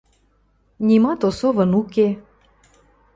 [0.87, 2.07] –Нимат осовын уке.